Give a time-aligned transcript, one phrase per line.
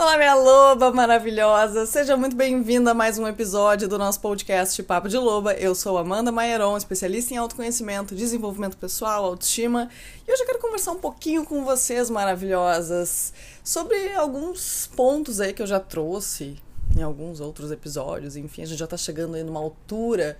[0.00, 1.84] Olá, minha loba maravilhosa!
[1.84, 5.54] Seja muito bem-vinda a mais um episódio do nosso podcast Papo de Loba.
[5.54, 9.90] Eu sou Amanda Maieron, especialista em autoconhecimento, desenvolvimento pessoal, autoestima,
[10.24, 13.32] e hoje eu quero conversar um pouquinho com vocês, maravilhosas,
[13.64, 16.56] sobre alguns pontos aí que eu já trouxe
[16.96, 18.36] em alguns outros episódios.
[18.36, 20.38] Enfim, a gente já tá chegando aí numa altura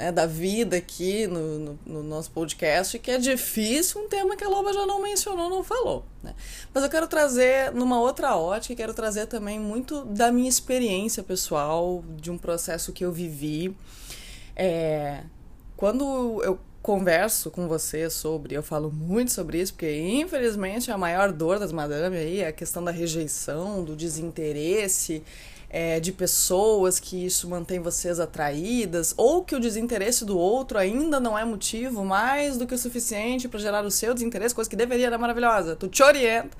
[0.00, 4.42] né, da vida aqui no, no, no, nosso podcast, que é difícil, um tema que
[4.42, 6.06] a Loba já não mencionou, não falou.
[6.22, 6.34] Né?
[6.72, 12.02] Mas eu quero trazer numa outra ótica, quero trazer também muito da minha experiência pessoal,
[12.16, 13.76] de um processo que eu vivi.
[14.56, 15.22] É,
[15.76, 21.30] quando eu converso com você sobre, eu falo muito sobre isso, porque infelizmente a maior
[21.30, 25.22] dor das madame aí é a questão da rejeição, do desinteresse
[25.70, 31.20] é, de pessoas que isso mantém vocês atraídas, ou que o desinteresse do outro ainda
[31.20, 34.76] não é motivo mais do que o suficiente para gerar o seu desinteresse, coisa que
[34.76, 35.76] deveria ser maravilhosa.
[35.76, 36.56] Tu te orienta.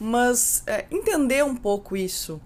[0.00, 2.40] Mas é, entender um pouco isso.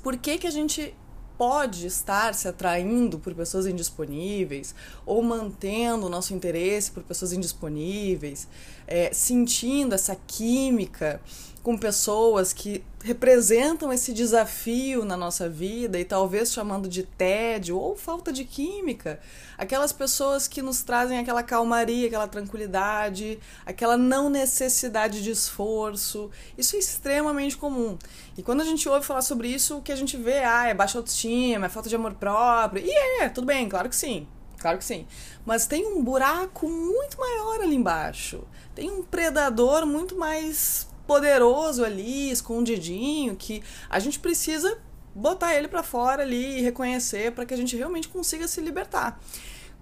[0.00, 0.94] Por que, que a gente
[1.36, 4.74] pode estar se atraindo por pessoas indisponíveis
[5.04, 8.48] ou mantendo o nosso interesse por pessoas indisponíveis,
[8.86, 11.20] é, sentindo essa química
[11.66, 17.96] com pessoas que representam esse desafio na nossa vida e talvez chamando de tédio ou
[17.96, 19.18] falta de química,
[19.58, 26.30] aquelas pessoas que nos trazem aquela calmaria, aquela tranquilidade, aquela não necessidade de esforço.
[26.56, 27.98] Isso é extremamente comum.
[28.38, 30.72] E quando a gente ouve falar sobre isso, o que a gente vê ah, é
[30.72, 32.86] baixa autoestima, é falta de amor próprio.
[32.86, 34.28] E é, tudo bem, claro que sim.
[34.56, 35.04] Claro que sim.
[35.44, 38.44] Mas tem um buraco muito maior ali embaixo.
[38.72, 44.78] Tem um predador muito mais poderoso ali, escondidinho, que a gente precisa
[45.14, 49.20] botar ele para fora ali e reconhecer para que a gente realmente consiga se libertar.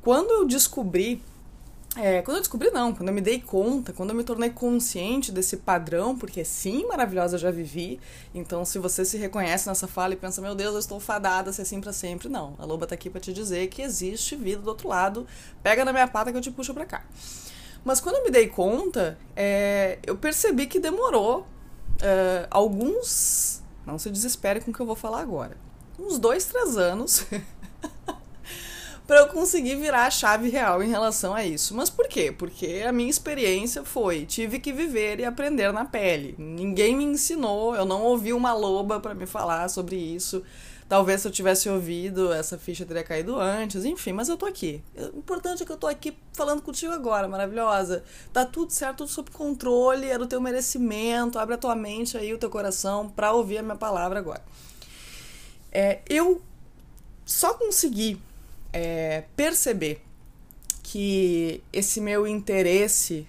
[0.00, 1.22] Quando eu descobri
[1.96, 5.30] é, quando eu descobri, não, quando eu me dei conta, quando eu me tornei consciente
[5.30, 8.00] desse padrão, porque sim, maravilhosa, eu já vivi.
[8.34, 11.52] Então, se você se reconhece nessa fala e pensa, meu Deus, eu estou fadada a
[11.52, 12.56] ser assim para sempre, não.
[12.58, 15.24] A loba tá aqui para te dizer que existe vida do outro lado.
[15.62, 17.04] Pega na minha pata que eu te puxo pra cá.
[17.84, 21.46] Mas quando eu me dei conta, é, eu percebi que demorou
[22.00, 23.62] é, alguns.
[23.86, 25.56] Não se desespere com o que eu vou falar agora.
[25.98, 27.26] Uns dois, três anos
[29.06, 31.74] para eu conseguir virar a chave real em relação a isso.
[31.74, 32.32] Mas por quê?
[32.32, 36.34] Porque a minha experiência foi: tive que viver e aprender na pele.
[36.38, 40.42] Ninguém me ensinou, eu não ouvi uma loba para me falar sobre isso.
[40.88, 44.82] Talvez se eu tivesse ouvido, essa ficha teria caído antes, enfim, mas eu tô aqui.
[45.14, 48.04] O importante é que eu tô aqui falando contigo agora, maravilhosa.
[48.32, 52.34] Tá tudo certo, tudo sob controle, é do teu merecimento, abre a tua mente aí,
[52.34, 54.42] o teu coração, para ouvir a minha palavra agora.
[55.72, 56.42] É, eu
[57.24, 58.20] só consegui
[58.72, 60.02] é, perceber
[60.82, 63.26] que esse meu interesse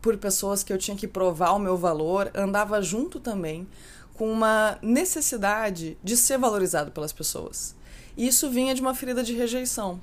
[0.00, 3.66] por pessoas que eu tinha que provar o meu valor andava junto também
[4.14, 7.74] com uma necessidade de ser valorizado pelas pessoas.
[8.16, 10.00] E isso vinha de uma ferida de rejeição.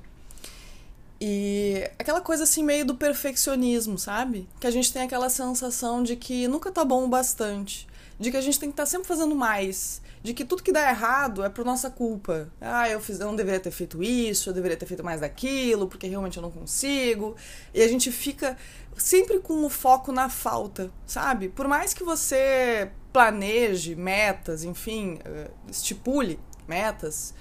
[1.20, 4.48] E aquela coisa assim meio do perfeccionismo, sabe?
[4.60, 7.86] Que a gente tem aquela sensação de que nunca tá bom o bastante,
[8.18, 10.72] de que a gente tem que estar tá sempre fazendo mais, de que tudo que
[10.72, 12.48] dá errado é por nossa culpa.
[12.60, 15.88] Ah, eu, fiz, eu não deveria ter feito isso, eu deveria ter feito mais daquilo,
[15.88, 17.34] porque realmente eu não consigo.
[17.74, 18.56] E a gente fica
[18.96, 21.48] sempre com o foco na falta, sabe?
[21.48, 27.34] Por mais que você planeje metas, enfim, eh, estipule metas,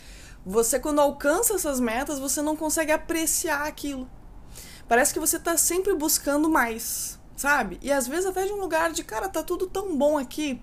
[0.46, 4.10] você quando alcança essas metas, você não consegue apreciar aquilo.
[4.88, 7.80] Parece que você está sempre buscando mais, sabe?
[7.82, 10.62] E às vezes até de um lugar de, cara, tá tudo tão bom aqui.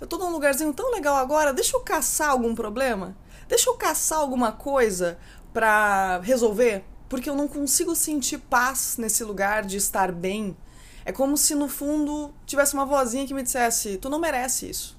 [0.00, 3.16] Eu tô num lugarzinho tão legal agora, deixa eu caçar algum problema?
[3.48, 5.18] Deixa eu caçar alguma coisa
[5.52, 6.84] para resolver?
[7.08, 10.56] Porque eu não consigo sentir paz nesse lugar de estar bem,
[11.04, 14.96] é como se no fundo tivesse uma vozinha que me dissesse: tu não merece isso.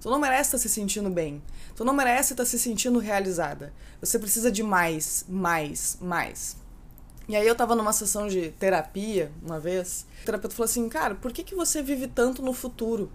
[0.00, 1.42] Tu não merece estar se sentindo bem.
[1.76, 3.74] Tu não merece estar se sentindo realizada.
[4.00, 6.56] Você precisa de mais, mais, mais.
[7.28, 10.06] E aí eu tava numa sessão de terapia uma vez.
[10.22, 13.10] O terapeuta falou assim: "Cara, por que que você vive tanto no futuro?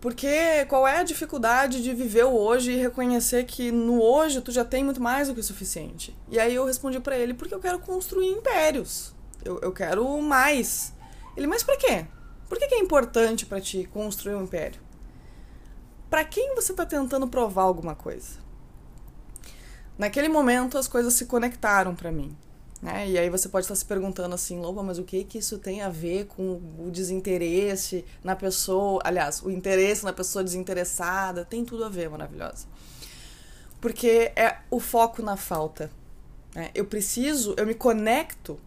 [0.00, 4.52] Porque qual é a dificuldade de viver o hoje e reconhecer que no hoje tu
[4.52, 7.54] já tem muito mais do que o suficiente?" E aí eu respondi para ele: "Porque
[7.54, 9.14] eu quero construir impérios."
[9.44, 10.92] Eu, eu quero mais.
[11.36, 12.06] Ele, mas pra quê?
[12.48, 14.80] Por que, que é importante para ti construir um império?
[16.10, 18.38] Para quem você está tentando provar alguma coisa?
[19.96, 22.36] Naquele momento as coisas se conectaram para mim.
[22.80, 23.10] Né?
[23.10, 25.82] E aí você pode estar se perguntando assim, Loba, mas o que que isso tem
[25.82, 29.00] a ver com o desinteresse na pessoa?
[29.04, 32.66] Aliás, o interesse na pessoa desinteressada tem tudo a ver, maravilhosa.
[33.80, 35.90] Porque é o foco na falta.
[36.54, 36.70] Né?
[36.74, 38.58] Eu preciso, eu me conecto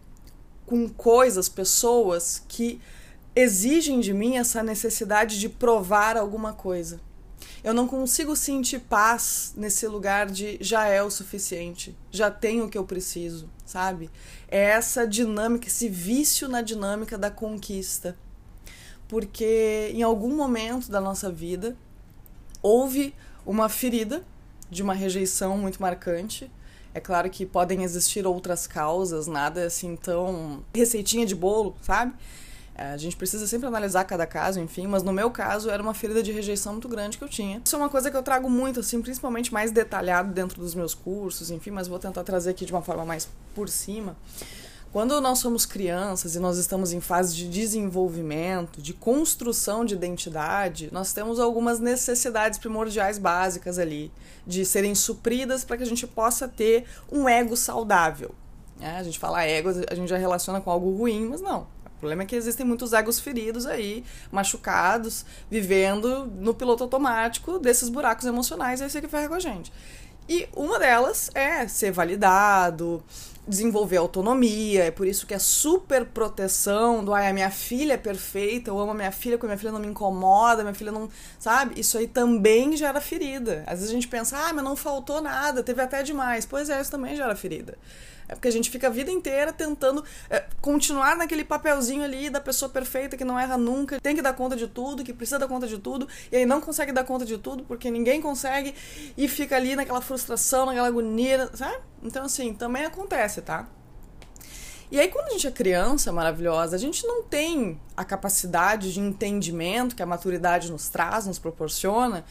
[0.66, 2.80] com coisas, pessoas que
[3.34, 7.00] exigem de mim essa necessidade de provar alguma coisa.
[7.62, 12.68] Eu não consigo sentir paz nesse lugar de já é o suficiente, já tenho o
[12.68, 14.10] que eu preciso, sabe?
[14.48, 18.16] É essa dinâmica, esse vício na dinâmica da conquista.
[19.08, 21.76] Porque em algum momento da nossa vida
[22.62, 24.24] houve uma ferida
[24.70, 26.50] de uma rejeição muito marcante.
[26.94, 32.14] É claro que podem existir outras causas, nada assim tão receitinha de bolo, sabe?
[32.74, 35.92] É, a gente precisa sempre analisar cada caso, enfim, mas no meu caso era uma
[35.92, 37.60] ferida de rejeição muito grande que eu tinha.
[37.62, 40.94] Isso é uma coisa que eu trago muito, assim, principalmente mais detalhado dentro dos meus
[40.94, 44.16] cursos, enfim, mas vou tentar trazer aqui de uma forma mais por cima.
[44.90, 50.90] Quando nós somos crianças e nós estamos em fase de desenvolvimento, de construção de identidade,
[50.92, 54.12] nós temos algumas necessidades primordiais básicas ali,
[54.46, 58.34] de serem supridas para que a gente possa ter um ego saudável.
[58.80, 61.66] É, a gente fala ego, a gente já relaciona com algo ruim, mas não
[62.02, 68.26] problema é que existem muitos egos feridos aí, machucados, vivendo no piloto automático desses buracos
[68.26, 69.72] emocionais, é isso que ferra com a gente.
[70.28, 73.04] E uma delas é ser validado,
[73.46, 77.96] desenvolver autonomia, é por isso que a super proteção do ai, a minha filha é
[77.96, 81.08] perfeita, eu amo a minha filha, porque minha filha não me incomoda, minha filha não.
[81.38, 81.78] Sabe?
[81.78, 83.62] Isso aí também gera ferida.
[83.66, 86.46] Às vezes a gente pensa, ah, mas não faltou nada, teve até demais.
[86.46, 87.78] Pois é, isso também gera ferida.
[88.32, 92.40] É porque a gente fica a vida inteira tentando é, continuar naquele papelzinho ali da
[92.40, 95.46] pessoa perfeita que não erra nunca, tem que dar conta de tudo, que precisa dar
[95.46, 98.74] conta de tudo, e aí não consegue dar conta de tudo porque ninguém consegue
[99.18, 101.76] e fica ali naquela frustração, naquela agonia, sabe?
[102.02, 103.68] Então, assim, também acontece, tá?
[104.90, 109.00] E aí, quando a gente é criança maravilhosa, a gente não tem a capacidade de
[109.00, 112.24] entendimento que a maturidade nos traz, nos proporciona,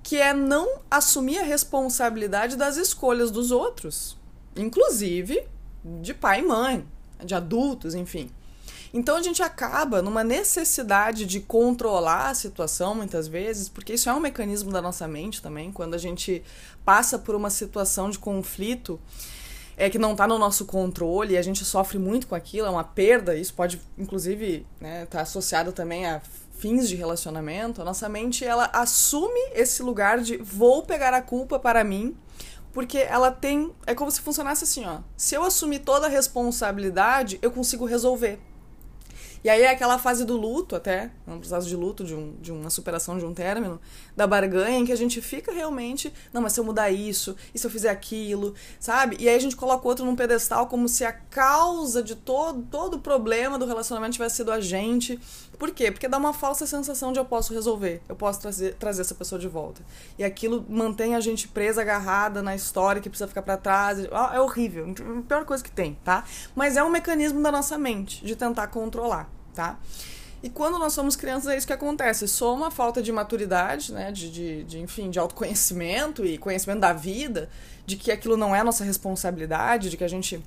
[0.00, 4.19] que é não assumir a responsabilidade das escolhas dos outros
[4.62, 5.42] inclusive
[6.02, 6.86] de pai e mãe,
[7.24, 8.30] de adultos, enfim.
[8.92, 14.12] Então a gente acaba numa necessidade de controlar a situação muitas vezes, porque isso é
[14.12, 16.42] um mecanismo da nossa mente também, quando a gente
[16.84, 19.00] passa por uma situação de conflito
[19.76, 22.70] é que não está no nosso controle e a gente sofre muito com aquilo, é
[22.70, 26.20] uma perda, isso pode inclusive estar né, tá associado também a
[26.58, 31.58] fins de relacionamento, a nossa mente ela assume esse lugar de vou pegar a culpa
[31.58, 32.14] para mim
[32.72, 33.72] porque ela tem.
[33.86, 34.98] É como se funcionasse assim, ó.
[35.16, 38.40] Se eu assumir toda a responsabilidade, eu consigo resolver.
[39.42, 42.52] E aí é aquela fase do luto, até, um processo de luto, de, um, de
[42.52, 43.80] uma superação de um término,
[44.14, 47.58] da barganha, em que a gente fica realmente, não, mas se eu mudar isso, e
[47.58, 49.16] se eu fizer aquilo, sabe?
[49.18, 52.62] E aí a gente coloca o outro num pedestal como se a causa de todo,
[52.70, 55.18] todo o problema do relacionamento tivesse sido a gente.
[55.58, 55.90] Por quê?
[55.90, 59.38] Porque dá uma falsa sensação de eu posso resolver, eu posso trazer, trazer essa pessoa
[59.38, 59.80] de volta.
[60.18, 63.98] E aquilo mantém a gente presa, agarrada na história que precisa ficar para trás.
[64.32, 66.24] É horrível, a pior coisa que tem, tá?
[66.54, 69.78] Mas é um mecanismo da nossa mente de tentar controlar tá?
[70.42, 72.26] E quando nós somos crianças é isso que acontece.
[72.26, 74.10] Soma a falta de maturidade, né?
[74.10, 77.50] De, de, de, enfim, de autoconhecimento e conhecimento da vida,
[77.84, 80.42] de que aquilo não é nossa responsabilidade, de que a gente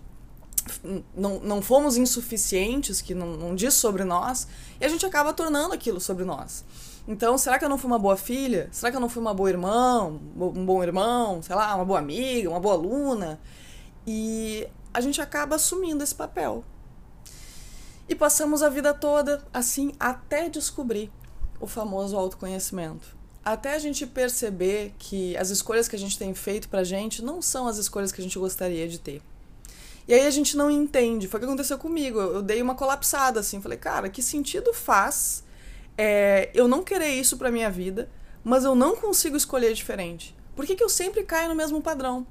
[1.14, 4.48] não, não fomos insuficientes, que não, não diz sobre nós,
[4.80, 6.64] e a gente acaba tornando aquilo sobre nós.
[7.08, 8.70] Então, será que eu não fui uma boa filha?
[8.72, 12.00] Será que eu não fui uma boa irmã, um bom irmão, sei lá, uma boa
[12.00, 13.40] amiga, uma boa aluna?
[14.08, 16.64] E a gente acaba assumindo esse papel.
[18.08, 21.12] E passamos a vida toda assim até descobrir
[21.60, 23.16] o famoso autoconhecimento.
[23.44, 27.42] Até a gente perceber que as escolhas que a gente tem feito pra gente não
[27.42, 29.22] são as escolhas que a gente gostaria de ter.
[30.08, 31.28] E aí a gente não entende.
[31.28, 32.20] Foi o que aconteceu comigo.
[32.20, 33.62] Eu, dei uma colapsada assim.
[33.62, 35.44] Falei, cara, que sentido faz
[35.98, 38.10] é, eu não querer isso pra minha vida,
[38.44, 40.36] mas eu não consigo escolher diferente?
[40.56, 42.26] Por que, que eu sempre caio no mesmo padrão?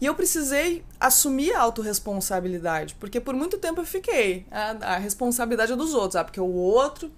[0.00, 4.46] E eu precisei assumir a autorresponsabilidade, porque por muito tempo eu fiquei.
[4.50, 7.10] A, a responsabilidade é dos outros, ah, porque o outro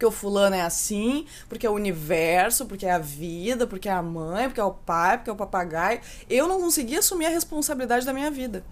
[0.00, 3.92] porque o fulano é assim, porque é o universo, porque é a vida, porque é
[3.92, 6.00] a mãe, porque é o pai, porque é o papagaio.
[6.26, 8.64] Eu não conseguia assumir a responsabilidade da minha vida.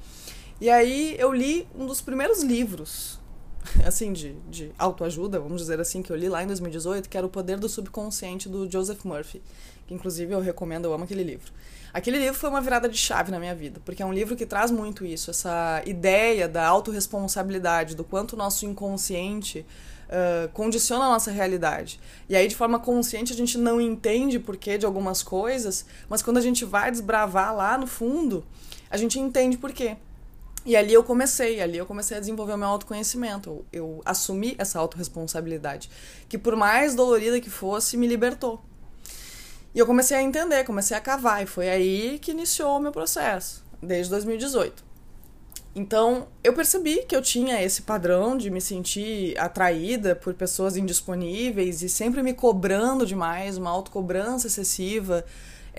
[0.58, 3.17] E aí eu li um dos primeiros livros,
[3.84, 7.26] assim, de, de autoajuda, vamos dizer assim, que eu li lá em 2018, que era
[7.26, 9.42] O Poder do Subconsciente, do Joseph Murphy.
[9.86, 11.52] Que inclusive eu recomendo, eu amo aquele livro.
[11.92, 14.44] Aquele livro foi uma virada de chave na minha vida, porque é um livro que
[14.44, 19.64] traz muito isso, essa ideia da autorresponsabilidade, do quanto o nosso inconsciente
[20.08, 21.98] uh, condiciona a nossa realidade.
[22.28, 26.36] E aí, de forma consciente, a gente não entende porquê de algumas coisas, mas quando
[26.36, 28.44] a gente vai desbravar lá no fundo,
[28.90, 29.96] a gente entende porquê.
[30.66, 33.50] E ali eu comecei, ali eu comecei a desenvolver o meu autoconhecimento.
[33.50, 35.90] Eu, eu assumi essa autorresponsabilidade,
[36.28, 38.62] que por mais dolorida que fosse, me libertou.
[39.74, 42.92] E eu comecei a entender, comecei a cavar, e foi aí que iniciou o meu
[42.92, 44.88] processo, desde 2018.
[45.74, 51.82] Então, eu percebi que eu tinha esse padrão de me sentir atraída por pessoas indisponíveis
[51.82, 55.24] e sempre me cobrando demais, uma autocobrança excessiva.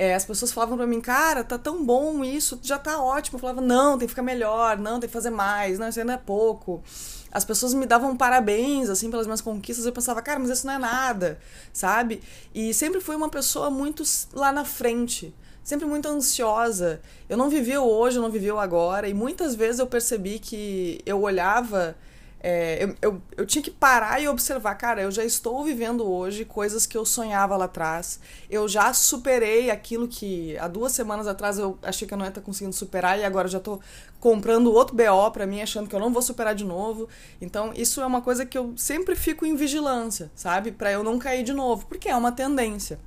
[0.02, 3.36] É, as pessoas falavam pra mim, cara, tá tão bom isso, já tá ótimo.
[3.36, 6.14] Eu falava, não, tem que ficar melhor, não, tem que fazer mais, não, isso ainda
[6.14, 6.82] é pouco.
[7.30, 9.86] As pessoas me davam parabéns, assim, pelas minhas conquistas.
[9.86, 11.38] Eu pensava, cara, mas isso não é nada,
[11.74, 12.24] sabe?
[12.56, 14.02] E sempre fui uma pessoa muito
[14.34, 17.02] lá na frente sempre muito ansiosa.
[17.28, 19.08] Eu não vivi o hoje, eu não vivi o agora.
[19.08, 21.96] E muitas vezes eu percebi que eu olhava.
[22.42, 26.46] É, eu, eu, eu tinha que parar e observar, cara, eu já estou vivendo hoje
[26.46, 28.20] coisas que eu sonhava lá atrás.
[28.50, 32.30] Eu já superei aquilo que há duas semanas atrás eu achei que eu não ia
[32.30, 33.82] estar conseguindo superar e agora já estou
[34.20, 37.10] comprando outro BO para mim, achando que eu não vou superar de novo.
[37.42, 40.72] Então, isso é uma coisa que eu sempre fico em vigilância, sabe?
[40.72, 43.00] Para eu não cair de novo, porque é uma tendência.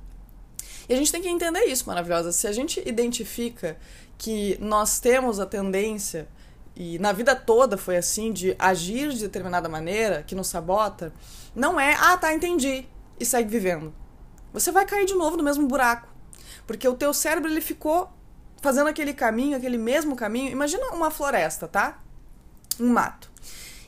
[0.87, 2.31] E a gente tem que entender isso, maravilhosa.
[2.31, 3.77] Se a gente identifica
[4.17, 6.27] que nós temos a tendência,
[6.75, 11.13] e na vida toda foi assim, de agir de determinada maneira, que nos sabota,
[11.55, 12.87] não é, ah, tá, entendi,
[13.19, 13.93] e segue vivendo.
[14.51, 16.07] Você vai cair de novo no mesmo buraco.
[16.65, 18.09] Porque o teu cérebro, ele ficou
[18.61, 20.51] fazendo aquele caminho, aquele mesmo caminho.
[20.51, 21.99] Imagina uma floresta, tá?
[22.79, 23.29] Um mato.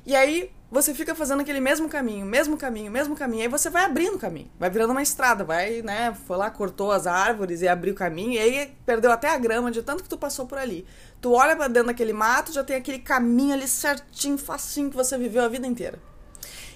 [0.05, 3.85] E aí você fica fazendo aquele mesmo caminho, mesmo caminho, mesmo caminho, aí você vai
[3.85, 7.67] abrindo o caminho, vai virando uma estrada, vai, né, foi lá, cortou as árvores e
[7.67, 10.57] abriu o caminho, e aí perdeu até a grama de tanto que tu passou por
[10.57, 10.85] ali.
[11.21, 15.17] Tu olha para dentro daquele mato, já tem aquele caminho ali certinho, facinho que você
[15.17, 15.99] viveu a vida inteira.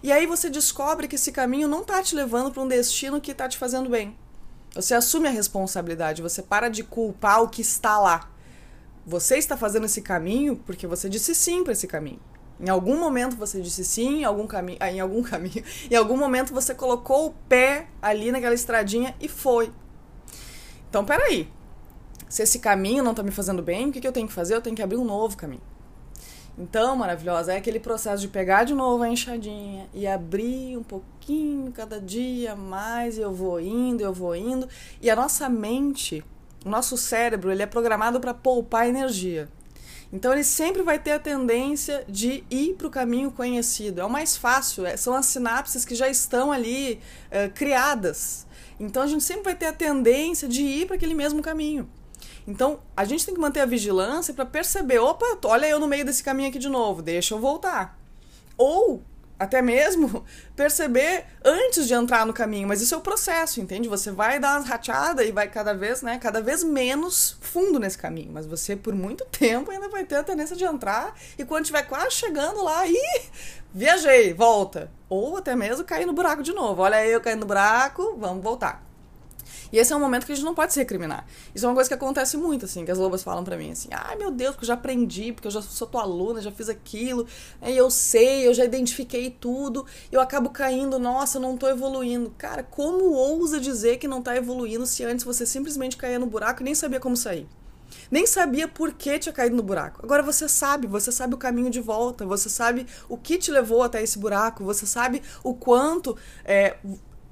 [0.01, 3.34] E aí você descobre que esse caminho não tá te levando para um destino que
[3.34, 4.15] tá te fazendo bem.
[4.74, 8.29] Você assume a responsabilidade, você para de culpar o que está lá.
[9.05, 12.19] Você está fazendo esse caminho porque você disse sim para esse caminho.
[12.59, 16.17] Em algum momento você disse sim, em algum caminho, ah, em algum caminho, em algum
[16.17, 19.71] momento você colocou o pé ali naquela estradinha e foi.
[20.89, 21.47] Então, peraí.
[22.27, 24.53] Se esse caminho não tá me fazendo bem, o que, que eu tenho que fazer?
[24.53, 25.61] Eu tenho que abrir um novo caminho.
[26.59, 31.71] Então, maravilhosa, é aquele processo de pegar de novo a enxadinha e abrir um pouquinho
[31.71, 34.67] cada dia mais, eu vou indo, eu vou indo.
[35.01, 36.23] E a nossa mente,
[36.65, 39.47] o nosso cérebro, ele é programado para poupar energia.
[40.11, 44.01] Então ele sempre vai ter a tendência de ir para o caminho conhecido.
[44.01, 46.99] É o mais fácil, é, são as sinapses que já estão ali
[47.29, 48.47] é, criadas.
[48.79, 51.89] Então a gente sempre vai ter a tendência de ir para aquele mesmo caminho.
[52.47, 56.03] Então a gente tem que manter a vigilância para perceber: opa, olha eu no meio
[56.03, 57.99] desse caminho aqui de novo, deixa eu voltar.
[58.57, 59.03] Ou
[59.39, 63.88] até mesmo perceber antes de entrar no caminho, mas isso é o processo, entende?
[63.88, 67.98] Você vai dar uma rateada e vai cada vez, né, cada vez menos fundo nesse
[67.98, 71.63] caminho, mas você por muito tempo ainda vai ter a tendência de entrar e quando
[71.63, 73.22] estiver quase chegando lá, ih,
[73.74, 76.81] viajei, volta, ou até mesmo cair no buraco de novo.
[76.81, 78.88] Olha aí eu caindo no buraco, vamos voltar.
[79.72, 81.25] E esse é um momento que a gente não pode se recriminar.
[81.53, 83.89] Isso é uma coisa que acontece muito, assim, que as lobas falam para mim, assim,
[83.91, 86.70] ai meu Deus, porque eu já aprendi, porque eu já sou tua aluna, já fiz
[86.70, 87.25] aquilo,
[87.65, 92.34] e eu sei, eu já identifiquei tudo, eu acabo caindo, nossa, eu não tô evoluindo.
[92.38, 96.62] Cara, como ousa dizer que não tá evoluindo se antes você simplesmente caía no buraco
[96.62, 97.48] e nem sabia como sair?
[98.12, 100.01] nem sabia por que tinha caído no buraco.
[100.03, 103.84] Agora você sabe, você sabe o caminho de volta, você sabe o que te levou
[103.84, 106.77] até esse buraco, você sabe o quanto é,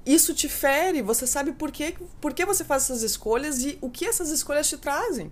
[0.08, 3.90] isso te fere, você sabe por que, por que você faz essas escolhas e o
[3.90, 5.30] que essas escolhas te trazem.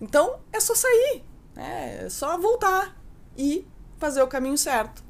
[0.00, 1.24] Então é só sair,
[1.56, 2.04] né?
[2.04, 2.96] é só voltar
[3.36, 3.66] e
[3.98, 5.02] fazer o caminho certo.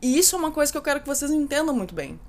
[0.00, 2.20] E isso é uma coisa que eu quero que vocês entendam muito bem.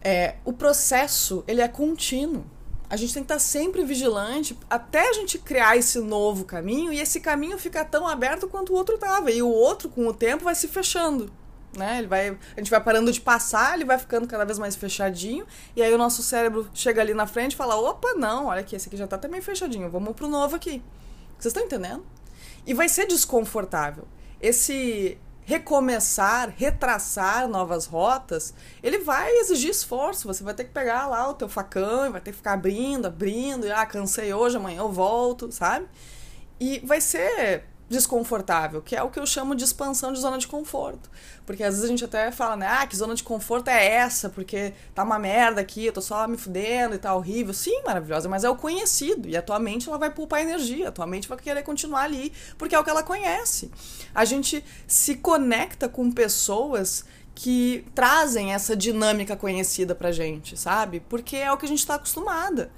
[0.00, 2.44] É, o processo ele é contínuo.
[2.88, 7.00] A gente tem que estar sempre vigilante até a gente criar esse novo caminho e
[7.00, 9.30] esse caminho ficar tão aberto quanto o outro estava.
[9.32, 11.32] E o outro, com o tempo, vai se fechando
[11.76, 11.98] né?
[11.98, 15.46] Ele vai, a gente vai parando de passar, ele vai ficando cada vez mais fechadinho,
[15.74, 18.76] e aí o nosso cérebro chega ali na frente e fala: opa, não, olha aqui,
[18.76, 20.82] esse aqui já tá também fechadinho, vamos pro novo aqui.
[21.38, 22.04] Vocês estão entendendo?
[22.66, 24.06] E vai ser desconfortável.
[24.40, 30.26] Esse recomeçar, retraçar novas rotas, ele vai exigir esforço.
[30.28, 33.66] Você vai ter que pegar lá o teu facão, vai ter que ficar abrindo, abrindo,
[33.66, 35.86] e, ah, cansei hoje, amanhã eu volto, sabe?
[36.60, 40.48] E vai ser desconfortável, que é o que eu chamo de expansão de zona de
[40.48, 41.10] conforto.
[41.46, 44.28] Porque às vezes a gente até fala, né, ah, que zona de conforto é essa,
[44.28, 47.52] porque tá uma merda aqui, eu tô só me fudendo e tá horrível.
[47.52, 49.28] Sim, maravilhosa, mas é o conhecido.
[49.28, 52.32] E a tua mente ela vai poupar energia, a tua mente vai querer continuar ali,
[52.56, 53.70] porque é o que ela conhece.
[54.14, 61.00] A gente se conecta com pessoas que trazem essa dinâmica conhecida pra gente, sabe?
[61.08, 62.70] Porque é o que a gente tá acostumada.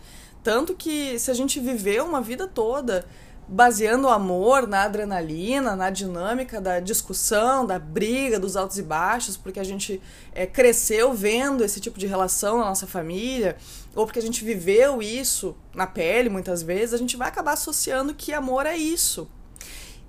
[0.43, 3.07] Tanto que se a gente viveu uma vida toda
[3.47, 9.37] baseando o amor na adrenalina, na dinâmica da discussão, da briga, dos altos e baixos,
[9.37, 10.01] porque a gente
[10.33, 13.57] é, cresceu vendo esse tipo de relação na nossa família,
[13.95, 18.15] ou porque a gente viveu isso na pele muitas vezes, a gente vai acabar associando
[18.15, 19.29] que amor é isso.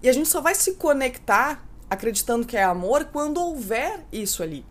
[0.01, 4.65] E a gente só vai se conectar acreditando que é amor quando houver isso ali.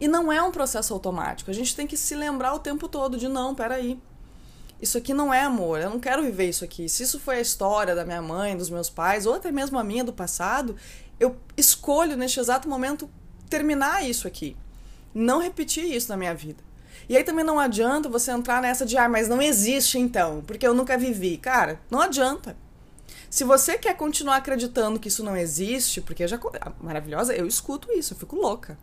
[0.00, 1.50] E não é um processo automático.
[1.50, 4.00] A gente tem que se lembrar o tempo todo de não, peraí.
[4.82, 6.88] Isso aqui não é amor, eu não quero viver isso aqui.
[6.88, 9.84] Se isso foi a história da minha mãe, dos meus pais, ou até mesmo a
[9.84, 10.74] minha do passado,
[11.20, 13.08] eu escolho neste exato momento
[13.48, 14.56] terminar isso aqui.
[15.14, 16.64] Não repetir isso na minha vida.
[17.08, 20.66] E aí também não adianta você entrar nessa de, ah, mas não existe então, porque
[20.66, 21.36] eu nunca vivi.
[21.36, 22.56] Cara, não adianta.
[23.30, 26.40] Se você quer continuar acreditando que isso não existe, porque já
[26.80, 28.76] maravilhosa, eu escuto isso, eu fico louca.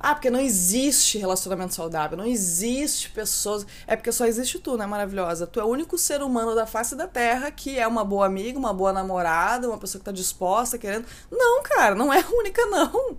[0.00, 3.66] Ah, porque não existe relacionamento saudável, não existe pessoas.
[3.86, 5.46] É porque só existe tu, né, maravilhosa?
[5.46, 8.58] Tu é o único ser humano da face da Terra que é uma boa amiga,
[8.58, 11.06] uma boa namorada, uma pessoa que tá disposta, querendo.
[11.30, 13.16] Não, cara, não é única, não.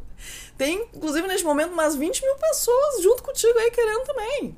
[0.57, 4.57] Tem, inclusive, neste momento, umas 20 mil pessoas junto contigo aí querendo também.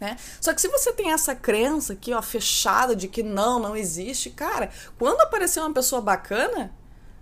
[0.00, 0.16] Né?
[0.40, 4.30] Só que se você tem essa crença aqui, ó, fechada de que não, não existe,
[4.30, 6.74] cara, quando aparecer uma pessoa bacana,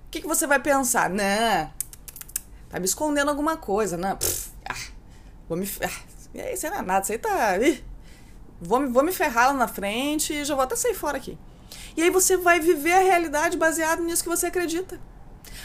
[0.06, 1.10] o que, que você vai pensar?
[1.10, 1.70] Né?
[2.70, 4.14] Tá me escondendo alguma coisa, né?
[4.14, 4.92] Pff, ah,
[5.48, 5.68] vou me.
[5.82, 7.58] Ah, isso não é nada, isso tá.
[7.58, 7.84] Ih,
[8.60, 11.36] vou, vou me ferrar lá na frente e já vou até sair fora aqui.
[11.96, 15.00] E aí você vai viver a realidade baseado nisso que você acredita.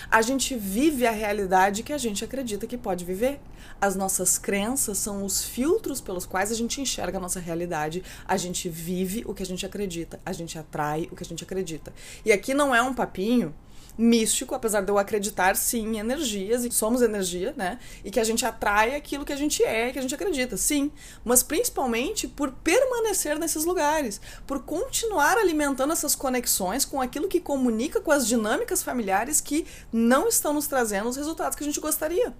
[0.09, 3.39] A gente vive a realidade que a gente acredita que pode viver.
[3.79, 8.03] As nossas crenças são os filtros pelos quais a gente enxerga a nossa realidade.
[8.27, 10.19] A gente vive o que a gente acredita.
[10.25, 11.93] A gente atrai o que a gente acredita.
[12.23, 13.53] E aqui não é um papinho
[13.97, 17.79] místico, apesar de eu acreditar sim em energias, e somos energia, né?
[18.03, 20.91] E que a gente atrai aquilo que a gente é, que a gente acredita, sim.
[21.23, 28.01] Mas principalmente por permanecer nesses lugares, por continuar alimentando essas conexões com aquilo que comunica
[28.01, 32.33] com as dinâmicas familiares que não estão nos trazendo os resultados que a gente gostaria.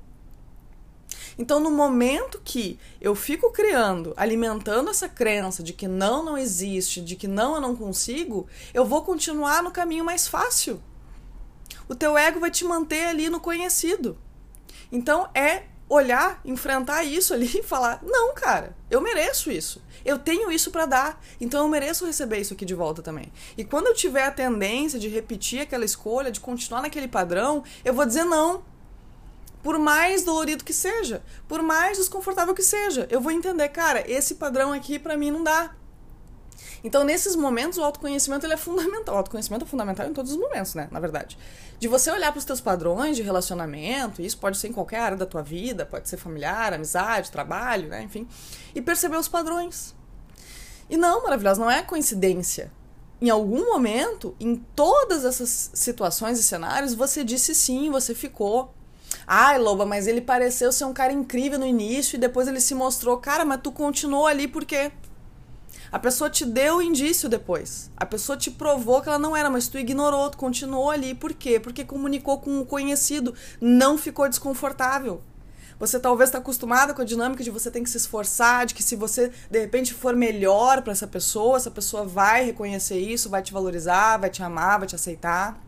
[1.37, 7.01] Então, no momento que eu fico criando, alimentando essa crença de que não, não existe,
[7.01, 10.81] de que não, eu não consigo, eu vou continuar no caminho mais fácil
[11.87, 14.17] o teu ego vai te manter ali no conhecido.
[14.91, 19.83] Então é olhar, enfrentar isso ali e falar: "Não, cara, eu mereço isso.
[20.03, 23.31] Eu tenho isso para dar, então eu mereço receber isso aqui de volta também".
[23.57, 27.93] E quando eu tiver a tendência de repetir aquela escolha, de continuar naquele padrão, eu
[27.93, 28.63] vou dizer não.
[29.61, 34.35] Por mais dolorido que seja, por mais desconfortável que seja, eu vou entender, cara, esse
[34.35, 35.75] padrão aqui para mim não dá.
[36.83, 39.15] Então, nesses momentos, o autoconhecimento ele é fundamental.
[39.15, 40.87] O autoconhecimento é fundamental em todos os momentos, né?
[40.91, 41.37] Na verdade.
[41.79, 45.17] De você olhar para os teus padrões de relacionamento, isso pode ser em qualquer área
[45.17, 48.03] da tua vida, pode ser familiar, amizade, trabalho, né?
[48.03, 48.27] Enfim.
[48.73, 49.93] E perceber os padrões.
[50.89, 52.71] E não, maravilhosa, não é coincidência.
[53.21, 58.73] Em algum momento, em todas essas situações e cenários, você disse sim, você ficou.
[59.25, 62.75] Ai, Loba, mas ele pareceu ser um cara incrível no início e depois ele se
[62.75, 64.91] mostrou, cara, mas tu continuou ali por quê?
[65.91, 67.91] A pessoa te deu o indício depois.
[67.95, 71.13] A pessoa te provou que ela não era, mas tu ignorou, tu continuou ali.
[71.13, 71.59] Por quê?
[71.59, 75.21] Porque comunicou com o conhecido, não ficou desconfortável.
[75.77, 78.81] Você talvez está acostumada com a dinâmica de você tem que se esforçar, de que
[78.81, 83.41] se você de repente for melhor para essa pessoa, essa pessoa vai reconhecer isso, vai
[83.41, 85.64] te valorizar, vai te amar, vai te aceitar.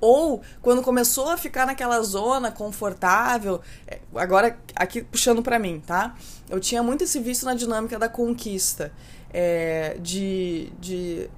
[0.00, 6.14] Ou quando começou a ficar naquela zona confortável, é, agora aqui puxando para mim, tá?
[6.48, 8.92] Eu tinha muito esse vício na dinâmica da conquista,
[9.30, 11.28] é, de, de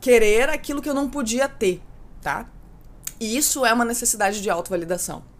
[0.00, 1.82] querer aquilo que eu não podia ter,
[2.22, 2.48] tá?
[3.18, 5.33] E isso é uma necessidade de autovalidação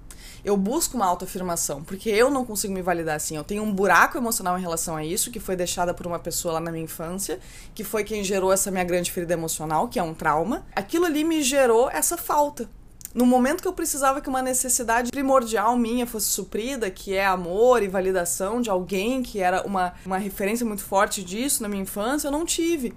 [0.44, 3.36] eu busco uma autoafirmação, porque eu não consigo me validar assim.
[3.36, 6.54] Eu tenho um buraco emocional em relação a isso, que foi deixada por uma pessoa
[6.54, 7.40] lá na minha infância,
[7.74, 10.66] que foi quem gerou essa minha grande ferida emocional, que é um trauma.
[10.76, 12.68] Aquilo ali me gerou essa falta.
[13.14, 17.80] No momento que eu precisava que uma necessidade primordial minha fosse suprida, que é amor
[17.82, 22.26] e validação de alguém que era uma, uma referência muito forte disso na minha infância,
[22.26, 22.92] eu não tive.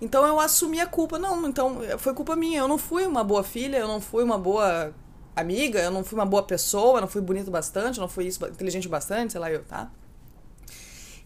[0.00, 1.16] Então eu assumi a culpa.
[1.16, 2.58] Não, então foi culpa minha.
[2.58, 4.92] Eu não fui uma boa filha, eu não fui uma boa
[5.34, 8.26] amiga, eu não fui uma boa pessoa, eu não fui bonito bastante, eu não fui
[8.26, 9.90] isso, inteligente bastante, sei lá eu, tá?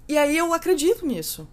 [0.09, 1.49] E aí eu acredito nisso.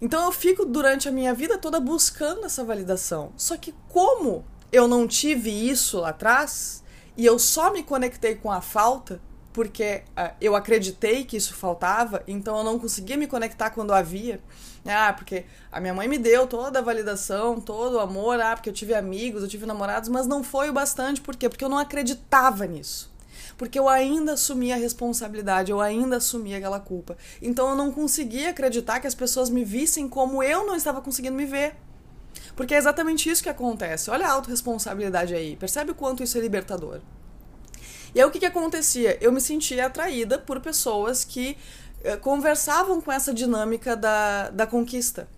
[0.00, 3.32] Então eu fico durante a minha vida toda buscando essa validação.
[3.36, 6.82] Só que como eu não tive isso lá atrás
[7.16, 9.20] e eu só me conectei com a falta
[9.52, 14.40] porque uh, eu acreditei que isso faltava, então eu não conseguia me conectar quando havia.
[14.84, 18.68] Ah, porque a minha mãe me deu toda a validação, todo o amor, ah, porque
[18.68, 21.48] eu tive amigos, eu tive namorados, mas não foi o bastante, por quê?
[21.48, 23.12] Porque eu não acreditava nisso.
[23.56, 27.16] Porque eu ainda assumia a responsabilidade, eu ainda assumia aquela culpa.
[27.40, 31.36] Então eu não conseguia acreditar que as pessoas me vissem como eu não estava conseguindo
[31.36, 31.76] me ver.
[32.56, 34.10] Porque é exatamente isso que acontece.
[34.10, 35.56] Olha a autorresponsabilidade aí.
[35.56, 37.00] Percebe o quanto isso é libertador.
[38.14, 39.16] E aí o que, que acontecia?
[39.20, 41.56] Eu me sentia atraída por pessoas que
[42.20, 45.28] conversavam com essa dinâmica da, da conquista.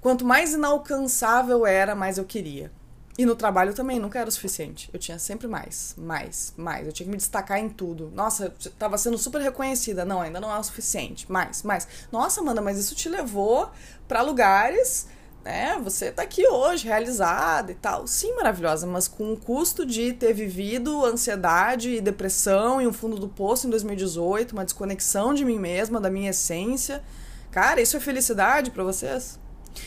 [0.00, 2.70] Quanto mais inalcançável era, mais eu queria.
[3.16, 4.90] E no trabalho também, nunca era o suficiente.
[4.92, 6.84] Eu tinha sempre mais, mais, mais.
[6.86, 8.10] Eu tinha que me destacar em tudo.
[8.12, 10.04] Nossa, eu tava sendo super reconhecida.
[10.04, 11.30] Não, ainda não é o suficiente.
[11.30, 11.86] Mais, mais.
[12.10, 13.70] Nossa, Amanda, mas isso te levou
[14.08, 15.06] para lugares,
[15.44, 15.78] né?
[15.84, 18.06] Você tá aqui hoje, realizada e tal.
[18.06, 23.16] Sim, maravilhosa, mas com o custo de ter vivido ansiedade e depressão e um fundo
[23.16, 27.04] do poço em 2018, uma desconexão de mim mesma, da minha essência.
[27.50, 29.38] Cara, isso é felicidade para vocês?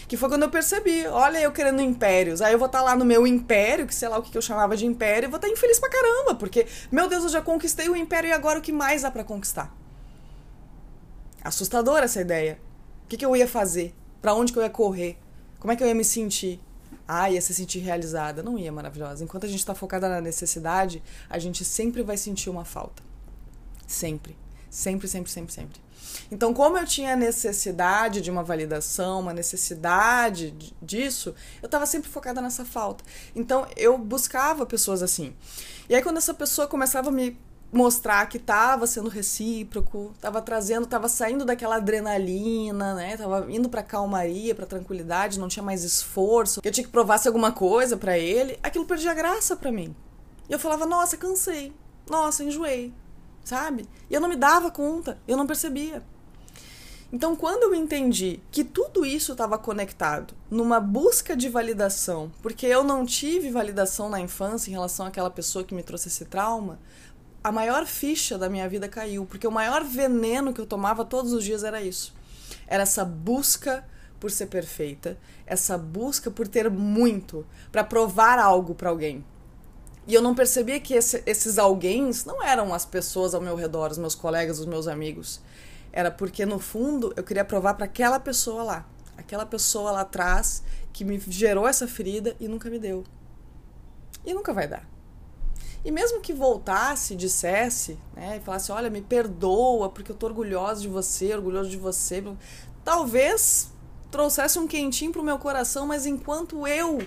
[0.07, 2.41] Que foi quando eu percebi, olha, eu querendo impérios.
[2.41, 4.41] Aí eu vou estar tá lá no meu império, que sei lá o que eu
[4.41, 7.41] chamava de império, e vou estar tá infeliz pra caramba, porque, meu Deus, eu já
[7.41, 9.75] conquistei o império e agora o que mais dá para conquistar?
[11.43, 12.59] Assustadora essa ideia.
[13.05, 13.95] O que, que eu ia fazer?
[14.21, 15.17] Para onde que eu ia correr?
[15.59, 16.59] Como é que eu ia me sentir?
[17.07, 18.43] Ah, ia se sentir realizada.
[18.43, 19.23] Não ia, maravilhosa.
[19.23, 23.01] Enquanto a gente está focada na necessidade, a gente sempre vai sentir uma falta.
[23.87, 24.37] Sempre.
[24.69, 25.81] Sempre, sempre, sempre, sempre.
[26.29, 32.41] Então, como eu tinha necessidade de uma validação, uma necessidade disso, eu estava sempre focada
[32.41, 33.03] nessa falta.
[33.35, 35.33] Então, eu buscava pessoas assim.
[35.89, 37.37] E aí, quando essa pessoa começava a me
[37.71, 43.17] mostrar que estava sendo recíproco, estava trazendo, estava saindo daquela adrenalina, né?
[43.17, 46.61] Tava indo para calmaria, para tranquilidade, não tinha mais esforço.
[46.63, 49.95] Eu tinha que provar alguma coisa para ele, aquilo perdia graça para mim.
[50.49, 51.73] E eu falava: "Nossa, cansei.
[52.09, 52.93] Nossa, enjoei"
[53.47, 53.87] sabe?
[54.09, 56.03] E eu não me dava conta, eu não percebia.
[57.11, 62.83] Então, quando eu entendi que tudo isso estava conectado numa busca de validação, porque eu
[62.83, 66.77] não tive validação na infância em relação àquela pessoa que me trouxe esse trauma,
[67.47, 71.31] a maior ficha da minha vida caiu, porque o maior veneno que eu tomava todos
[71.31, 72.13] os dias era isso.
[72.67, 73.87] Era essa busca
[74.19, 79.23] por ser perfeita, essa busca por ter muito, para provar algo para alguém.
[80.05, 83.91] E eu não percebia que esse, esses alguém não eram as pessoas ao meu redor,
[83.91, 85.39] os meus colegas, os meus amigos.
[85.93, 88.85] Era porque, no fundo, eu queria provar para aquela pessoa lá.
[89.15, 93.05] Aquela pessoa lá atrás que me gerou essa ferida e nunca me deu.
[94.25, 94.96] E nunca vai dar.
[95.87, 100.81] E mesmo que voltasse, dissesse, né, e falasse: Olha, me perdoa porque eu tô orgulhosa
[100.81, 102.21] de você, orgulhoso de você,
[102.83, 103.71] talvez
[104.11, 106.99] trouxesse um quentinho pro meu coração, mas enquanto eu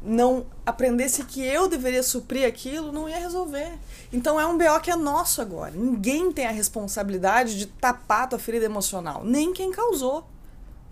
[0.00, 3.76] não aprendesse que eu deveria suprir aquilo, não ia resolver.
[4.12, 5.72] Então é um BO que é nosso agora.
[5.72, 10.29] Ninguém tem a responsabilidade de tapar a tua ferida emocional, nem quem causou.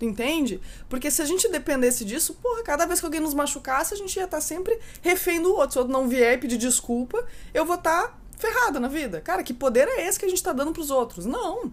[0.00, 0.60] Entende?
[0.88, 4.16] Porque se a gente dependesse disso, porra, cada vez que alguém nos machucasse, a gente
[4.16, 5.72] ia estar tá sempre refém do outro.
[5.72, 9.20] Se o outro não vier e pedir desculpa, eu vou estar tá ferrada na vida.
[9.20, 11.26] Cara, que poder é esse que a gente está dando pros outros?
[11.26, 11.72] Não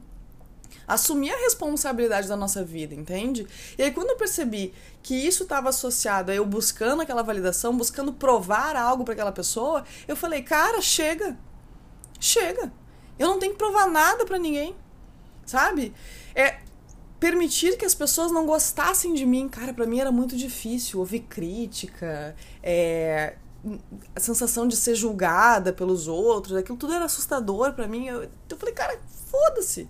[0.88, 3.48] assumir a responsabilidade da nossa vida, entende?
[3.78, 8.14] E aí quando eu percebi que isso estava associado a eu buscando aquela validação, buscando
[8.14, 11.38] provar algo para aquela pessoa, eu falei, cara, chega.
[12.20, 12.72] Chega.
[13.18, 14.76] Eu não tenho que provar nada para ninguém.
[15.46, 15.94] Sabe?
[17.26, 21.22] Permitir que as pessoas não gostassem de mim, cara, para mim era muito difícil ouvir
[21.22, 23.36] crítica, é,
[24.16, 28.06] a sensação de ser julgada pelos outros, aquilo tudo era assustador para mim.
[28.06, 29.00] Eu, eu falei, cara,
[29.32, 29.90] foda-se.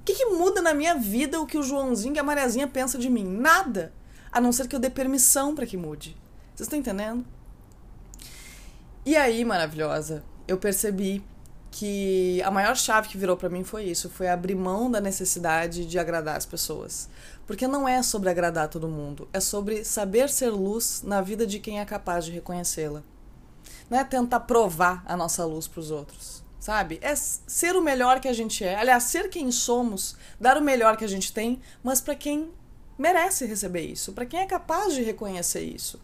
[0.00, 3.00] O que, que muda na minha vida o que o Joãozinho e a Mariazinha pensam
[3.00, 3.22] de mim?
[3.22, 3.92] Nada.
[4.32, 6.16] A não ser que eu dê permissão para que mude.
[6.56, 7.24] Vocês estão entendendo?
[9.06, 11.22] E aí, maravilhosa, eu percebi
[11.74, 15.84] que a maior chave que virou para mim foi isso, foi abrir mão da necessidade
[15.84, 17.08] de agradar as pessoas.
[17.48, 21.58] Porque não é sobre agradar todo mundo, é sobre saber ser luz na vida de
[21.58, 23.02] quem é capaz de reconhecê-la.
[23.90, 26.98] Não é tentar provar a nossa luz para os outros sabe?
[27.02, 28.74] É ser o melhor que a gente é.
[28.74, 32.50] Aliás, ser quem somos, dar o melhor que a gente tem, mas para quem
[32.96, 36.00] merece receber isso, para quem é capaz de reconhecer isso.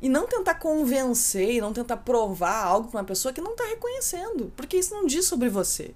[0.00, 3.66] E não tentar convencer e não tentar provar algo para uma pessoa que não está
[3.66, 5.94] reconhecendo, porque isso não diz sobre você,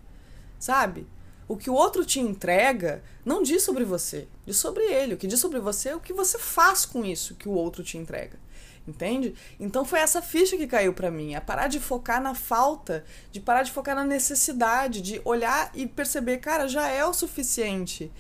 [0.59, 1.07] sabe?
[1.49, 5.15] O que o outro te entrega não diz sobre você, diz sobre ele.
[5.15, 7.83] O que diz sobre você é o que você faz com isso que o outro
[7.83, 8.39] te entrega
[8.87, 9.35] entende?
[9.59, 13.41] Então foi essa ficha que caiu para mim, é parar de focar na falta, de
[13.41, 18.13] parar de focar na necessidade, de olhar e perceber, cara, já é o suficiente.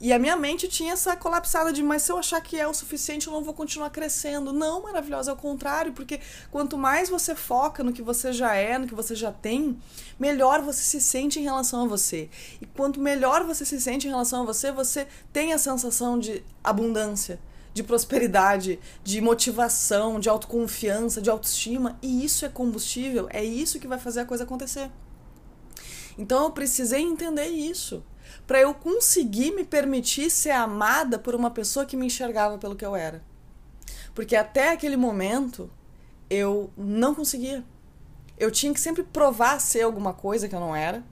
[0.00, 2.72] E a minha mente tinha essa colapsada de, mas se eu achar que é o
[2.72, 4.50] suficiente, eu não vou continuar crescendo.
[4.50, 8.78] Não, maravilhosa, é o contrário, porque quanto mais você foca no que você já é,
[8.78, 9.78] no que você já tem,
[10.18, 12.30] melhor você se sente em relação a você.
[12.62, 16.42] E quanto melhor você se sente em relação a você, você tem a sensação de
[16.64, 17.38] abundância
[17.72, 21.96] de prosperidade, de motivação, de autoconfiança, de autoestima.
[22.02, 24.90] E isso é combustível, é isso que vai fazer a coisa acontecer.
[26.18, 28.02] Então eu precisei entender isso
[28.50, 32.84] para eu conseguir me permitir ser amada por uma pessoa que me enxergava pelo que
[32.84, 33.22] eu era.
[34.12, 35.70] Porque até aquele momento
[36.28, 37.62] eu não conseguia.
[38.36, 41.04] Eu tinha que sempre provar ser alguma coisa que eu não era.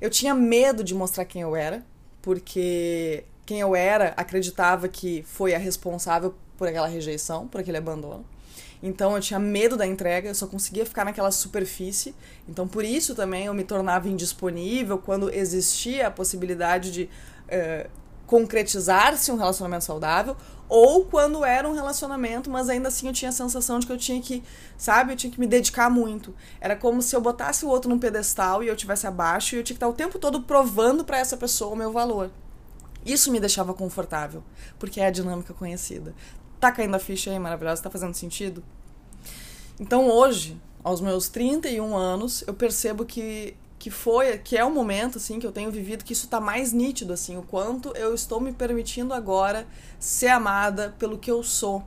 [0.00, 1.86] Eu tinha medo de mostrar quem eu era,
[2.20, 8.24] porque quem eu era acreditava que foi a responsável por aquela rejeição, por aquele abandono.
[8.84, 12.14] Então eu tinha medo da entrega, eu só conseguia ficar naquela superfície.
[12.46, 17.88] Então por isso também eu me tornava indisponível quando existia a possibilidade de uh,
[18.26, 20.36] concretizar-se um relacionamento saudável
[20.68, 23.96] ou quando era um relacionamento, mas ainda assim eu tinha a sensação de que eu
[23.96, 24.42] tinha que,
[24.76, 26.34] sabe, eu tinha que me dedicar muito.
[26.60, 29.64] Era como se eu botasse o outro num pedestal e eu tivesse abaixo e eu
[29.64, 32.30] tinha que estar o tempo todo provando para essa pessoa o meu valor.
[33.04, 34.42] Isso me deixava confortável,
[34.78, 36.14] porque é a dinâmica conhecida.
[36.60, 38.62] Tá caindo a ficha aí, maravilhosa, tá fazendo sentido?
[39.78, 45.18] Então hoje, aos meus 31 anos, eu percebo que que foi, que é o momento
[45.18, 48.40] assim que eu tenho vivido que isso está mais nítido assim, o quanto eu estou
[48.40, 49.66] me permitindo agora
[49.98, 51.84] ser amada pelo que eu sou.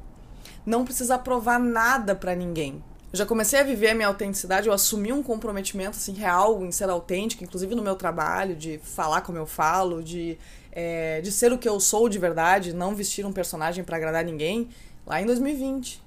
[0.64, 2.84] Não precisar provar nada para ninguém.
[3.12, 6.72] Eu já comecei a viver a minha autenticidade, eu assumi um comprometimento assim real em
[6.72, 10.38] ser autêntica, inclusive no meu trabalho, de falar como eu falo, de
[10.80, 14.24] é, de ser o que eu sou de verdade, não vestir um personagem para agradar
[14.24, 14.70] ninguém,
[15.08, 16.00] lá em 2020.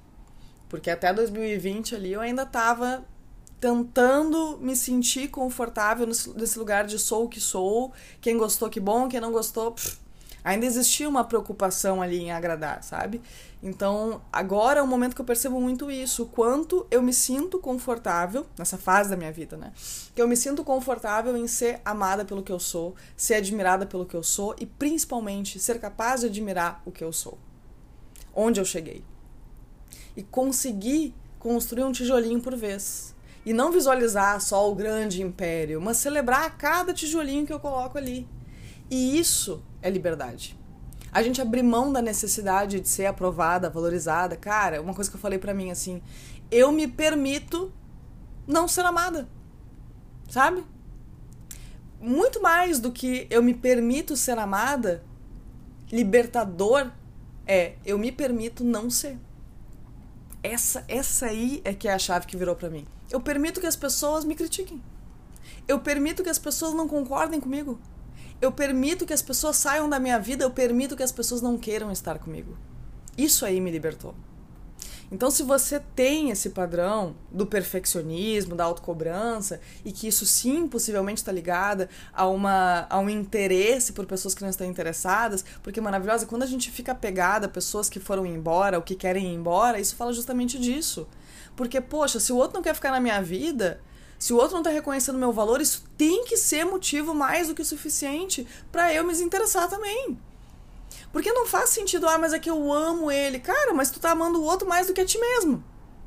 [0.68, 3.04] Porque até 2020 ali eu ainda tava
[3.60, 9.08] tentando me sentir confortável nesse lugar de sou o que sou, quem gostou que bom,
[9.08, 9.98] quem não gostou, pff,
[10.42, 13.20] ainda existia uma preocupação ali em agradar, sabe?
[13.62, 17.58] Então, agora é o momento que eu percebo muito isso, o quanto eu me sinto
[17.58, 19.72] confortável nessa fase da minha vida, né?
[20.14, 24.06] Que eu me sinto confortável em ser amada pelo que eu sou, ser admirada pelo
[24.06, 27.38] que eu sou e principalmente ser capaz de admirar o que eu sou.
[28.34, 29.04] Onde eu cheguei.
[30.16, 35.96] E conseguir construir um tijolinho por vez e não visualizar só o grande império, mas
[35.96, 38.28] celebrar cada tijolinho que eu coloco ali.
[38.90, 40.58] E isso é liberdade.
[41.12, 44.36] A gente abrir mão da necessidade de ser aprovada, valorizada.
[44.36, 46.00] Cara, uma coisa que eu falei para mim assim,
[46.50, 47.72] eu me permito
[48.46, 49.28] não ser amada.
[50.28, 50.64] Sabe?
[52.00, 55.02] Muito mais do que eu me permito ser amada,
[55.90, 56.90] libertador
[57.46, 59.18] é eu me permito não ser.
[60.42, 62.86] Essa essa aí é que é a chave que virou para mim.
[63.10, 64.80] Eu permito que as pessoas me critiquem.
[65.66, 67.78] Eu permito que as pessoas não concordem comigo.
[68.40, 71.58] Eu permito que as pessoas saiam da minha vida, eu permito que as pessoas não
[71.58, 72.56] queiram estar comigo.
[73.16, 74.14] Isso aí me libertou.
[75.12, 81.18] Então, se você tem esse padrão do perfeccionismo, da autocobrança, e que isso sim possivelmente
[81.18, 86.26] está ligado a, uma, a um interesse por pessoas que não estão interessadas, porque maravilhosa,
[86.26, 89.80] quando a gente fica apegada a pessoas que foram embora ou que querem ir embora,
[89.80, 91.08] isso fala justamente disso.
[91.56, 93.80] Porque, poxa, se o outro não quer ficar na minha vida,
[94.20, 97.54] se o outro não tá reconhecendo meu valor, isso tem que ser motivo mais do
[97.54, 100.20] que o suficiente para eu me desinteressar também.
[101.10, 103.40] Porque não faz sentido, ah, mas é que eu amo ele.
[103.40, 105.64] Cara, mas tu tá amando o outro mais do que a ti mesmo.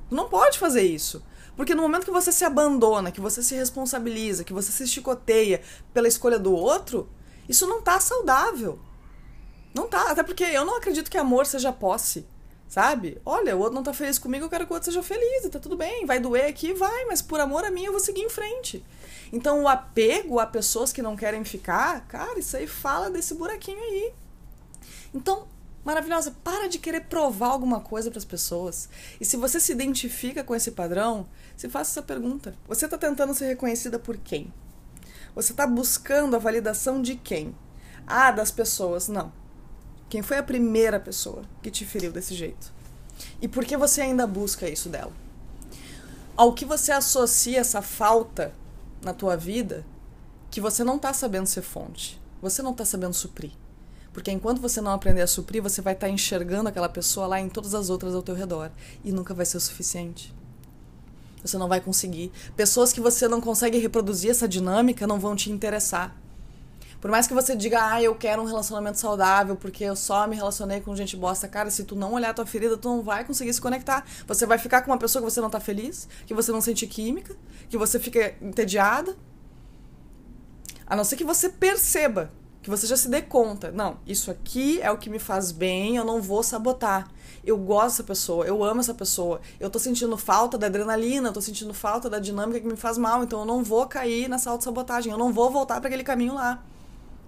[0.09, 1.25] Tu não pode fazer isso.
[1.57, 5.63] Porque no momento que você se abandona, que você se responsabiliza, que você se chicoteia
[5.91, 7.09] pela escolha do outro,
[7.49, 8.79] isso não tá saudável.
[9.73, 10.11] Não tá.
[10.11, 12.27] Até porque eu não acredito que amor seja posse.
[12.73, 13.21] Sabe?
[13.23, 15.59] Olha, o outro não tá feliz comigo, eu quero que o outro seja feliz, tá
[15.59, 18.29] tudo bem, vai doer aqui, vai, mas por amor a mim eu vou seguir em
[18.31, 18.83] frente.
[19.31, 23.77] Então o apego a pessoas que não querem ficar, cara, isso aí fala desse buraquinho
[23.79, 24.11] aí.
[25.13, 25.47] Então,
[25.85, 28.89] maravilhosa, para de querer provar alguma coisa para as pessoas.
[29.21, 32.55] E se você se identifica com esse padrão, se faça essa pergunta.
[32.67, 34.51] Você está tentando ser reconhecida por quem?
[35.35, 37.55] Você está buscando a validação de quem?
[38.07, 39.09] Ah, das pessoas.
[39.09, 39.42] Não.
[40.13, 42.71] Quem foi a primeira pessoa que te feriu desse jeito?
[43.41, 45.11] E por que você ainda busca isso dela?
[46.37, 48.53] Ao que você associa essa falta
[49.01, 49.83] na tua vida
[50.51, 53.49] que você não está sabendo ser fonte, você não está sabendo suprir.
[54.13, 57.41] Porque enquanto você não aprender a suprir, você vai estar tá enxergando aquela pessoa lá
[57.41, 58.69] em todas as outras ao teu redor
[59.03, 60.31] e nunca vai ser o suficiente.
[61.43, 62.31] Você não vai conseguir.
[62.55, 66.15] Pessoas que você não consegue reproduzir essa dinâmica não vão te interessar.
[67.03, 70.37] Por mais que você diga, ah, eu quero um relacionamento saudável porque eu só me
[70.37, 73.25] relacionei com gente bosta, cara, se tu não olhar a tua ferida, tu não vai
[73.25, 74.05] conseguir se conectar.
[74.25, 76.87] Você vai ficar com uma pessoa que você não tá feliz, que você não sente
[76.87, 77.35] química,
[77.67, 79.17] que você fica entediada.
[80.87, 83.69] A não ser que você perceba, que você já se dê conta.
[83.69, 87.11] Não, isso aqui é o que me faz bem, eu não vou sabotar.
[87.43, 89.41] Eu gosto dessa pessoa, eu amo essa pessoa.
[89.59, 92.97] Eu tô sentindo falta da adrenalina, eu tô sentindo falta da dinâmica que me faz
[92.97, 96.35] mal, então eu não vou cair nessa autossabotagem, eu não vou voltar para aquele caminho
[96.35, 96.63] lá.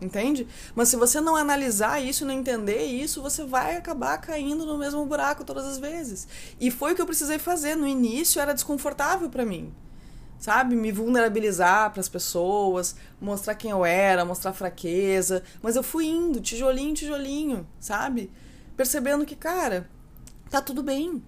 [0.01, 0.45] Entende?
[0.75, 5.05] Mas se você não analisar isso, não entender isso, você vai acabar caindo no mesmo
[5.05, 6.27] buraco todas as vezes.
[6.59, 7.75] E foi o que eu precisei fazer.
[7.75, 9.73] No início era desconfortável para mim.
[10.37, 10.75] Sabe?
[10.75, 15.41] Me vulnerabilizar para as pessoas, mostrar quem eu era, mostrar fraqueza.
[15.61, 18.29] Mas eu fui indo, tijolinho, tijolinho, sabe?
[18.75, 19.89] Percebendo que, cara,
[20.49, 21.23] tá tudo bem.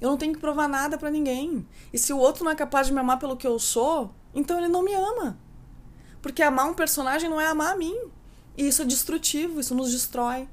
[0.00, 1.66] Eu não tenho que provar nada para ninguém.
[1.92, 4.58] E se o outro não é capaz de me amar pelo que eu sou, então
[4.58, 5.38] ele não me ama.
[6.22, 7.98] Porque amar um personagem não é amar a mim.
[8.56, 10.48] E isso é destrutivo, isso nos destrói.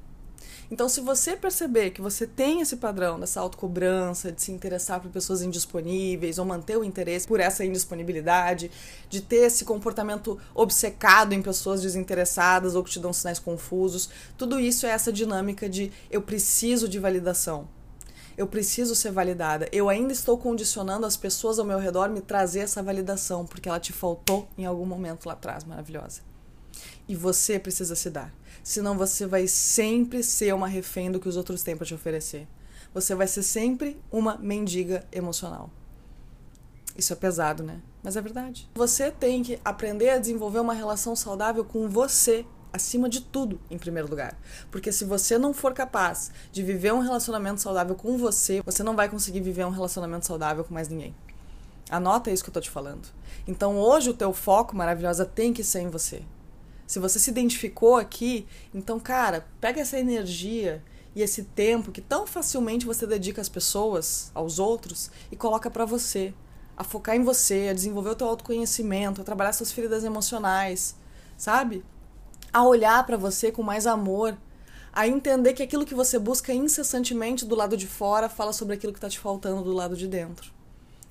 [0.70, 5.10] Então, se você perceber que você tem esse padrão dessa autocobrança, de se interessar por
[5.10, 8.70] pessoas indisponíveis ou manter o interesse por essa indisponibilidade,
[9.08, 14.60] de ter esse comportamento obcecado em pessoas desinteressadas ou que te dão sinais confusos, tudo
[14.60, 17.66] isso é essa dinâmica de eu preciso de validação.
[18.40, 19.68] Eu preciso ser validada.
[19.70, 23.78] Eu ainda estou condicionando as pessoas ao meu redor me trazer essa validação, porque ela
[23.78, 26.22] te faltou em algum momento lá atrás, maravilhosa.
[27.06, 28.32] E você precisa se dar.
[28.64, 32.48] Senão você vai sempre ser uma refém do que os outros têm para te oferecer.
[32.94, 35.68] Você vai ser sempre uma mendiga emocional.
[36.96, 37.82] Isso é pesado, né?
[38.02, 38.70] Mas é verdade.
[38.74, 43.78] Você tem que aprender a desenvolver uma relação saudável com você acima de tudo, em
[43.78, 44.36] primeiro lugar.
[44.70, 48.96] Porque se você não for capaz de viver um relacionamento saudável com você, você não
[48.96, 51.14] vai conseguir viver um relacionamento saudável com mais ninguém.
[51.90, 53.08] Anota isso que eu tô te falando.
[53.46, 56.22] Então hoje o teu foco maravilhosa tem que ser em você.
[56.86, 60.82] Se você se identificou aqui, então, cara, pega essa energia
[61.14, 65.84] e esse tempo que tão facilmente você dedica às pessoas, aos outros, e coloca para
[65.84, 66.34] você.
[66.76, 70.96] A focar em você, a desenvolver o teu autoconhecimento, a trabalhar suas feridas emocionais,
[71.36, 71.84] sabe?
[72.52, 74.36] A olhar para você com mais amor,
[74.92, 78.92] a entender que aquilo que você busca incessantemente do lado de fora fala sobre aquilo
[78.92, 80.50] que está te faltando do lado de dentro.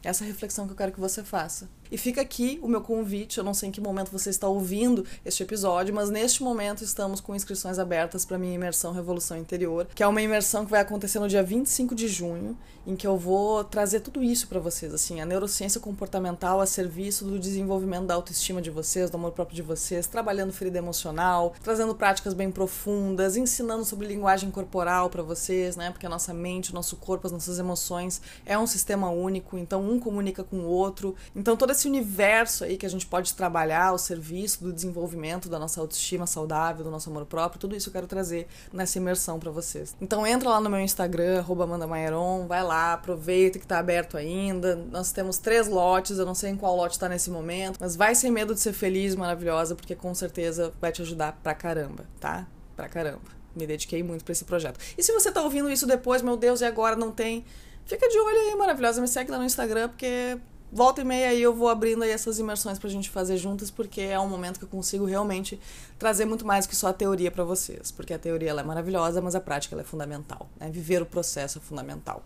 [0.03, 1.69] Essa é reflexão que eu quero que você faça.
[1.91, 3.37] E fica aqui o meu convite.
[3.37, 7.19] Eu não sei em que momento você está ouvindo este episódio, mas neste momento estamos
[7.19, 11.19] com inscrições abertas para minha imersão Revolução Interior, que é uma imersão que vai acontecer
[11.19, 15.21] no dia 25 de junho, em que eu vou trazer tudo isso para vocês, assim,
[15.21, 19.61] a neurociência comportamental a serviço do desenvolvimento da autoestima de vocês, do amor próprio de
[19.61, 25.91] vocês, trabalhando ferida emocional, trazendo práticas bem profundas, ensinando sobre linguagem corporal para vocês, né?
[25.91, 29.83] Porque a nossa mente, o nosso corpo, as nossas emoções é um sistema único, então
[29.83, 31.15] um comunica com o outro.
[31.35, 35.57] Então toda esse universo aí que a gente pode trabalhar ao serviço do desenvolvimento da
[35.57, 39.49] nossa autoestima saudável, do nosso amor próprio, tudo isso eu quero trazer nessa imersão para
[39.49, 39.95] vocês.
[40.01, 44.75] Então entra lá no meu Instagram, @amandamaieron, vai lá, aproveita que tá aberto ainda.
[44.75, 48.13] Nós temos três lotes, eu não sei em qual lote tá nesse momento, mas vai
[48.13, 52.45] sem medo de ser feliz, maravilhosa, porque com certeza vai te ajudar pra caramba, tá?
[52.75, 53.39] Pra caramba.
[53.55, 54.79] Me dediquei muito para esse projeto.
[54.97, 57.45] E se você tá ouvindo isso depois, meu Deus, e agora não tem?
[57.85, 59.01] Fica de olho aí, maravilhosa.
[59.01, 60.37] Me segue lá no Instagram, porque
[60.71, 64.01] volta e meia aí eu vou abrindo aí essas imersões pra gente fazer juntas, porque
[64.01, 65.59] é um momento que eu consigo realmente
[65.97, 67.91] trazer muito mais que só a teoria para vocês.
[67.91, 70.49] Porque a teoria ela é maravilhosa, mas a prática ela é fundamental.
[70.59, 70.69] Né?
[70.69, 72.23] Viver o processo é fundamental.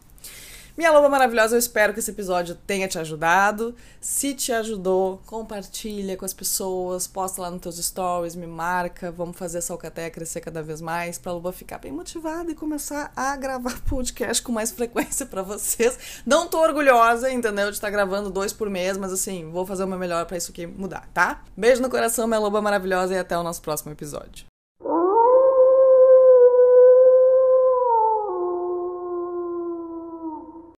[0.76, 3.76] Minha loba maravilhosa, eu espero que esse episódio tenha te ajudado.
[4.02, 9.12] Se te ajudou, compartilha com as pessoas, posta lá nos teus stories, me marca.
[9.12, 13.12] Vamos fazer essa alcateia crescer cada vez mais pra loba ficar bem motivada e começar
[13.16, 16.24] a gravar podcast com mais frequência para vocês.
[16.26, 17.68] Não tô orgulhosa, entendeu?
[17.68, 20.50] De estar gravando dois por mês, mas assim, vou fazer o meu melhor para isso
[20.50, 21.44] aqui mudar, tá?
[21.56, 24.53] Beijo no coração, minha loba maravilhosa, e até o nosso próximo episódio.